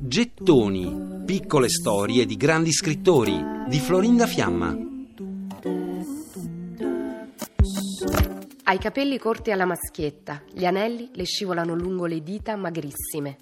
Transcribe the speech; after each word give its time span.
Gettoni, 0.00 1.24
piccole 1.26 1.68
storie 1.68 2.24
di 2.24 2.38
grandi 2.38 2.72
scrittori 2.72 3.38
di 3.68 3.78
Florinda 3.78 4.26
Fiamma. 4.26 4.74
Ha 8.62 8.72
i 8.72 8.78
capelli 8.78 9.18
corti 9.18 9.50
alla 9.50 9.66
maschietta, 9.66 10.42
gli 10.50 10.64
anelli 10.64 11.10
le 11.12 11.24
scivolano 11.24 11.74
lungo 11.74 12.06
le 12.06 12.22
dita 12.22 12.56
magrissime. 12.56 13.36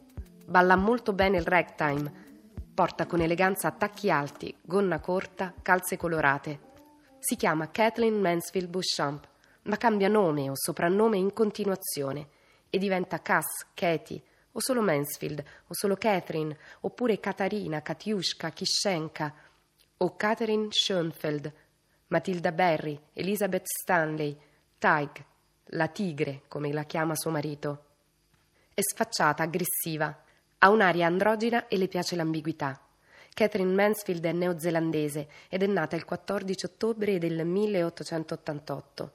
Balla 0.45 0.75
molto 0.75 1.13
bene 1.13 1.37
il 1.37 1.47
ragtime, 1.47 2.13
porta 2.75 3.07
con 3.07 3.21
eleganza 3.21 3.71
tacchi 3.71 4.11
alti, 4.11 4.53
gonna 4.63 4.99
corta, 4.99 5.55
calze 5.63 5.97
colorate. 5.97 6.59
Si 7.21 7.37
chiama 7.37 7.71
Kathleen 7.71 8.21
Mansfield 8.21 8.69
Beauchamp, 8.69 9.29
ma 9.63 9.77
cambia 9.77 10.09
nome 10.09 10.51
o 10.51 10.55
soprannome 10.57 11.19
in 11.19 11.33
continuazione 11.33 12.31
e 12.69 12.79
diventa 12.79 13.23
Cass, 13.23 13.67
Katie, 13.75 14.23
o 14.61 14.63
solo 14.63 14.83
Mansfield, 14.83 15.43
o 15.69 15.75
solo 15.75 15.97
Catherine, 15.97 16.55
oppure 16.81 17.19
Katarina, 17.19 17.81
Katiushka, 17.81 18.51
Kishenka, 18.51 19.35
o 19.97 20.17
Catherine 20.17 20.69
Schoenfeld, 20.71 21.51
Matilda 22.09 22.53
Berry, 22.53 23.01
Elizabeth 23.15 23.65
Stanley, 23.65 24.39
Tig, 24.79 25.25
la 25.73 25.89
tigre, 25.89 26.43
come 26.47 26.73
la 26.73 26.85
chiama 26.85 27.17
suo 27.17 27.31
marito. 27.31 27.85
È 28.75 28.81
sfacciata, 28.83 29.45
aggressiva, 29.45 30.25
ha 30.59 30.69
un'aria 30.69 31.07
androgina 31.07 31.67
e 31.67 31.79
le 31.79 31.89
piace 31.89 32.17
l'ambiguità. 32.17 32.79
Catherine 33.33 33.73
Mansfield 33.73 34.25
è 34.25 34.33
neozelandese 34.33 35.29
ed 35.49 35.63
è 35.63 35.67
nata 35.67 35.97
il 35.97 36.05
14 36.05 36.67
ottobre 36.67 37.19
del 37.19 37.47
1888. 37.47 39.13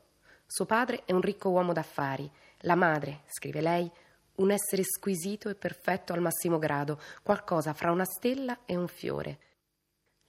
Suo 0.48 0.66
padre 0.66 1.04
è 1.06 1.12
un 1.12 1.22
ricco 1.22 1.50
uomo 1.50 1.72
d'affari. 1.74 2.30
La 2.62 2.76
madre, 2.76 3.22
scrive 3.28 3.62
lei, 3.62 3.92
un 4.36 4.52
essere 4.52 4.84
squisito 4.84 5.50
e 5.50 5.56
perfetto 5.56 6.14
al 6.14 6.22
massimo 6.22 6.58
grado, 6.58 7.00
qualcosa 7.24 7.74
fra 7.74 7.92
una 7.92 8.06
stella 8.06 8.60
e 8.66 8.76
un 8.76 8.88
fiore. 8.88 9.40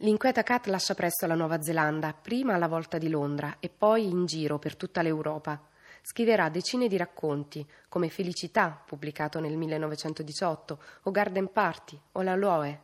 L'inquieta 0.00 0.42
Kat 0.42 0.66
lascia 0.66 0.94
presto 0.94 1.26
la 1.26 1.34
Nuova 1.34 1.62
Zelanda, 1.62 2.12
prima 2.12 2.52
alla 2.52 2.68
volta 2.68 2.98
di 2.98 3.08
Londra 3.08 3.56
e 3.60 3.70
poi 3.70 4.06
in 4.06 4.26
giro 4.26 4.58
per 4.58 4.76
tutta 4.76 5.00
l'Europa. 5.00 5.58
Scriverà 6.02 6.50
decine 6.50 6.86
di 6.86 6.98
racconti, 6.98 7.66
come 7.88 8.10
Felicità, 8.10 8.80
pubblicato 8.86 9.40
nel 9.40 9.56
1918, 9.56 10.78
o 11.04 11.10
Garden 11.10 11.50
Party, 11.50 11.98
o 12.12 12.22
La 12.22 12.36
Loe. 12.36 12.80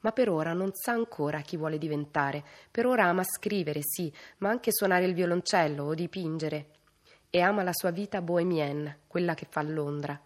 Ma 0.00 0.12
per 0.12 0.30
ora 0.30 0.52
non 0.52 0.70
sa 0.72 0.92
ancora 0.92 1.40
chi 1.40 1.56
vuole 1.56 1.76
diventare. 1.76 2.44
Per 2.70 2.86
ora 2.86 3.06
ama 3.06 3.24
scrivere, 3.24 3.80
sì, 3.82 4.10
ma 4.38 4.48
anche 4.48 4.72
suonare 4.72 5.06
il 5.06 5.14
violoncello 5.14 5.82
o 5.82 5.94
dipingere. 5.94 6.70
E 7.30 7.40
ama 7.40 7.64
la 7.64 7.72
sua 7.74 7.90
vita 7.90 8.22
bohemienne, 8.22 9.00
quella 9.08 9.34
che 9.34 9.46
fa 9.50 9.58
a 9.58 9.64
Londra. 9.64 10.18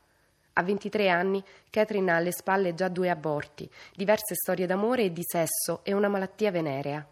A 0.55 0.62
23 0.62 1.08
anni 1.08 1.42
Catherine 1.70 2.12
ha 2.12 2.17
alle 2.17 2.33
spalle 2.33 2.75
già 2.75 2.89
due 2.89 3.08
aborti, 3.08 3.70
diverse 3.95 4.34
storie 4.34 4.67
d'amore 4.67 5.05
e 5.05 5.12
di 5.12 5.22
sesso 5.25 5.81
e 5.83 5.94
una 5.94 6.09
malattia 6.09 6.50
venerea. 6.50 7.06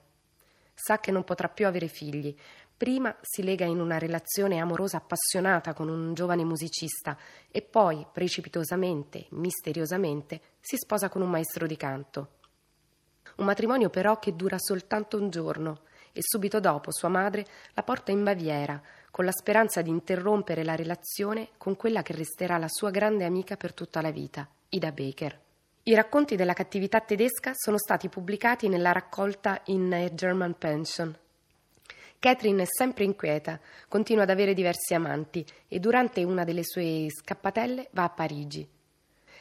Sa 0.74 0.98
che 0.98 1.10
non 1.10 1.24
potrà 1.24 1.48
più 1.48 1.66
avere 1.66 1.88
figli. 1.88 2.34
Prima 2.76 3.14
si 3.20 3.42
lega 3.42 3.64
in 3.64 3.80
una 3.80 3.98
relazione 3.98 4.58
amorosa 4.58 4.98
appassionata 4.98 5.72
con 5.72 5.88
un 5.88 6.12
giovane 6.12 6.44
musicista 6.44 7.16
e 7.50 7.62
poi, 7.62 8.06
precipitosamente, 8.10 9.26
misteriosamente, 9.30 10.40
si 10.60 10.76
sposa 10.76 11.08
con 11.08 11.22
un 11.22 11.30
maestro 11.30 11.66
di 11.66 11.76
canto. 11.76 12.28
Un 13.36 13.46
matrimonio 13.46 13.88
però 13.88 14.18
che 14.18 14.36
dura 14.36 14.56
soltanto 14.58 15.16
un 15.16 15.30
giorno 15.30 15.80
e 16.12 16.20
subito 16.22 16.60
dopo 16.60 16.92
sua 16.92 17.08
madre 17.08 17.46
la 17.72 17.82
porta 17.82 18.10
in 18.10 18.22
Baviera 18.22 18.80
con 19.10 19.24
la 19.24 19.32
speranza 19.32 19.82
di 19.82 19.90
interrompere 19.90 20.64
la 20.64 20.76
relazione 20.76 21.48
con 21.58 21.76
quella 21.76 22.02
che 22.02 22.14
resterà 22.14 22.58
la 22.58 22.68
sua 22.68 22.90
grande 22.90 23.24
amica 23.24 23.56
per 23.56 23.74
tutta 23.74 24.00
la 24.00 24.10
vita, 24.10 24.48
Ida 24.68 24.92
Baker. 24.92 25.38
I 25.82 25.94
racconti 25.94 26.36
della 26.36 26.52
cattività 26.52 27.00
tedesca 27.00 27.52
sono 27.54 27.78
stati 27.78 28.08
pubblicati 28.08 28.68
nella 28.68 28.92
raccolta 28.92 29.60
In 29.66 29.92
a 29.92 30.14
German 30.14 30.56
Pension. 30.56 31.16
Catherine 32.18 32.62
è 32.62 32.66
sempre 32.66 33.04
inquieta, 33.04 33.58
continua 33.88 34.24
ad 34.24 34.30
avere 34.30 34.52
diversi 34.52 34.92
amanti 34.92 35.44
e 35.66 35.80
durante 35.80 36.22
una 36.22 36.44
delle 36.44 36.64
sue 36.64 37.06
scappatelle 37.08 37.88
va 37.92 38.04
a 38.04 38.10
Parigi. 38.10 38.68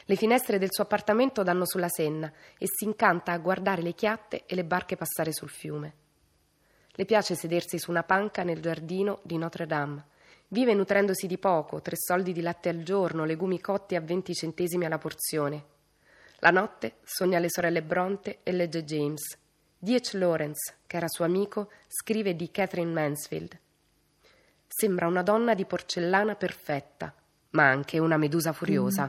Le 0.06 0.16
finestre 0.16 0.58
del 0.58 0.72
suo 0.72 0.84
appartamento 0.84 1.42
danno 1.42 1.66
sulla 1.66 1.90
Senna 1.90 2.32
e 2.58 2.64
si 2.66 2.84
incanta 2.84 3.32
a 3.32 3.38
guardare 3.38 3.82
le 3.82 3.92
chiatte 3.92 4.44
e 4.46 4.54
le 4.54 4.64
barche 4.64 4.96
passare 4.96 5.32
sul 5.32 5.50
fiume. 5.50 5.92
Le 6.92 7.04
piace 7.04 7.34
sedersi 7.34 7.78
su 7.78 7.90
una 7.90 8.02
panca 8.02 8.42
nel 8.42 8.60
giardino 8.60 9.20
di 9.22 9.38
Notre 9.38 9.66
Dame. 9.66 10.04
Vive 10.48 10.74
nutrendosi 10.74 11.26
di 11.26 11.38
poco, 11.38 11.80
tre 11.80 11.96
soldi 11.96 12.32
di 12.32 12.40
latte 12.40 12.68
al 12.68 12.82
giorno, 12.82 13.24
legumi 13.24 13.60
cotti 13.60 13.94
a 13.94 14.00
20 14.00 14.34
centesimi 14.34 14.84
alla 14.84 14.98
porzione. 14.98 15.64
La 16.40 16.50
notte 16.50 16.96
sogna 17.04 17.38
le 17.38 17.48
sorelle 17.48 17.82
Bronte 17.82 18.40
e 18.42 18.52
legge 18.52 18.84
James. 18.84 19.38
D.H. 19.78 20.16
Lawrence, 20.18 20.78
che 20.86 20.96
era 20.96 21.08
suo 21.08 21.24
amico, 21.24 21.70
scrive 21.86 22.34
di 22.34 22.50
Catherine 22.50 22.92
Mansfield. 22.92 23.58
Sembra 24.66 25.06
una 25.06 25.22
donna 25.22 25.54
di 25.54 25.64
porcellana 25.64 26.34
perfetta, 26.34 27.14
ma 27.50 27.68
anche 27.68 27.98
una 27.98 28.16
medusa 28.16 28.52
furiosa. 28.52 29.08